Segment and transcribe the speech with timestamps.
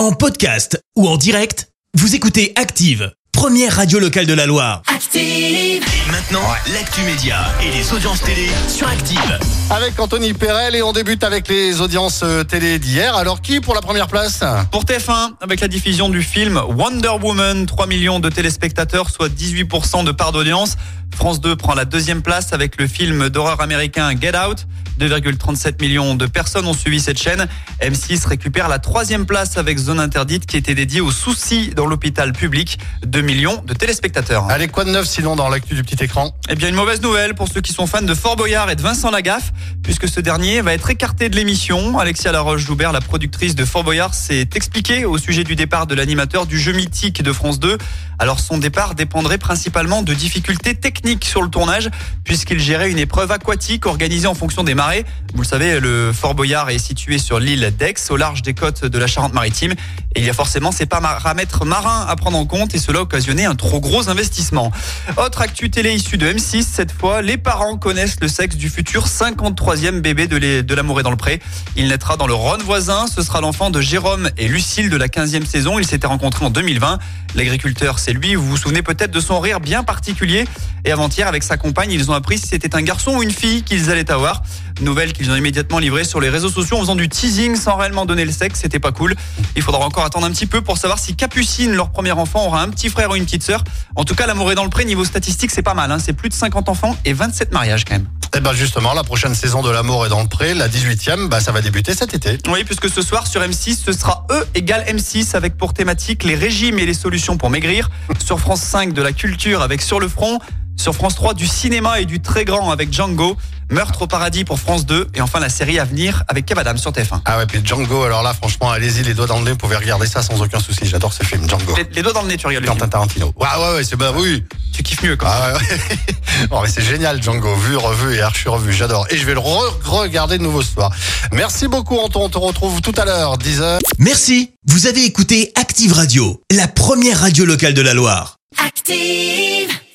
[0.00, 4.80] En podcast ou en direct, vous écoutez Active, première radio locale de la Loire.
[4.86, 5.20] Active.
[5.20, 6.40] Et maintenant,
[6.72, 9.38] l'actu média et les audiences télé sur Active.
[9.68, 13.14] Avec Anthony Perel et on débute avec les audiences euh, télé d'hier.
[13.14, 14.42] Alors qui pour la première place?
[14.72, 20.04] Pour TF1, avec la diffusion du film Wonder Woman, 3 millions de téléspectateurs, soit 18%
[20.04, 20.78] de part d'audience.
[21.14, 24.66] France 2 prend la deuxième place avec le film d'horreur américain Get Out.
[25.00, 27.48] 2,37 millions de personnes ont suivi cette chaîne.
[27.80, 32.32] M6 récupère la troisième place avec Zone Interdite qui était dédiée aux soucis dans l'hôpital
[32.32, 32.78] public.
[33.06, 34.50] 2 millions de téléspectateurs.
[34.50, 36.34] Allez, quoi de neuf sinon dans l'actu du petit écran?
[36.50, 38.82] Eh bien, une mauvaise nouvelle pour ceux qui sont fans de Fort Boyard et de
[38.82, 41.98] Vincent Lagaffe, puisque ce dernier va être écarté de l'émission.
[41.98, 46.44] Alexia Laroche-Joubert, la productrice de Fort Boyard, s'est expliquée au sujet du départ de l'animateur
[46.44, 47.78] du jeu mythique de France 2.
[48.18, 51.88] Alors, son départ dépendrait principalement de difficultés techniques sur le tournage,
[52.22, 54.89] puisqu'il gérait une épreuve aquatique organisée en fonction des marées.
[55.34, 58.84] Vous le savez, le Fort Boyard est situé sur l'île d'Aix, au large des côtes
[58.84, 59.72] de la Charente-Maritime.
[60.16, 63.02] Et il y a forcément ces paramètres marins à prendre en compte et cela a
[63.02, 64.72] occasionné un trop gros investissement.
[65.16, 69.06] Autre actu télé issue de M6, cette fois, les parents connaissent le sexe du futur
[69.06, 71.40] 53e bébé de, l'amour et dans le pré.
[71.76, 73.06] Il naîtra dans le Rhône voisin.
[73.06, 75.78] Ce sera l'enfant de Jérôme et Lucille de la 15e saison.
[75.78, 76.98] Ils s'étaient rencontrés en 2020.
[77.36, 78.34] L'agriculteur, c'est lui.
[78.34, 80.44] Vous vous souvenez peut-être de son rire bien particulier.
[80.84, 83.62] Et avant-hier, avec sa compagne, ils ont appris si c'était un garçon ou une fille
[83.62, 84.42] qu'ils allaient avoir.
[84.80, 88.06] Nouvelle qu'ils ont immédiatement livrée sur les réseaux sociaux en faisant du teasing sans réellement
[88.06, 88.60] donner le sexe.
[88.62, 89.14] C'était pas cool.
[89.56, 92.62] Il faudra encore attendre un petit peu pour savoir si Capucine, leur premier enfant, aura
[92.62, 93.62] un petit frère ou une petite sœur.
[93.96, 94.84] En tout cas, l'amour est dans le pré.
[94.84, 95.92] Niveau statistique, c'est pas mal.
[95.92, 95.98] Hein.
[95.98, 98.06] C'est plus de 50 enfants et 27 mariages quand même.
[98.36, 101.40] Eh ben justement, la prochaine saison de l'amour est dans le pré, la 18e, bah
[101.40, 102.38] ça va débuter cet été.
[102.48, 106.36] Oui, puisque ce soir sur M6, ce sera E égale M6 avec pour thématique les
[106.36, 107.90] régimes et les solutions pour maigrir.
[108.24, 110.38] Sur France 5, de la culture avec Sur le front.
[110.76, 113.36] Sur France 3, du cinéma et du très grand avec Django.
[113.70, 115.08] Meurtre au paradis pour France 2.
[115.14, 117.20] Et enfin, la série à venir avec Kev Adams sur TF1.
[117.24, 119.76] Ah ouais, puis Django, alors là franchement, allez-y les doigts dans le nez, vous pouvez
[119.76, 120.80] regarder ça sans aucun souci.
[120.84, 121.74] J'adore ce film, Django.
[121.76, 122.90] Les, les doigts dans le nez, tu regardes le Quentin film.
[122.90, 123.32] Tarantino.
[123.36, 124.44] Ouais, ouais, ouais, c'est bah oui.
[124.72, 125.30] Tu kiffes mieux, quoi.
[125.32, 125.78] Ah ouais, ouais.
[126.50, 127.54] Bon, mais c'est génial, Django.
[127.56, 128.72] Vu, revu et archi revu.
[128.72, 129.06] J'adore.
[129.10, 130.90] Et je vais le re- regarder de nouveau ce soir.
[131.32, 132.24] Merci beaucoup, Anton.
[132.24, 133.78] On te retrouve tout à l'heure, 10h.
[133.98, 138.36] Merci, vous avez écouté Active Radio, la première radio locale de la Loire.
[138.64, 139.80] Active.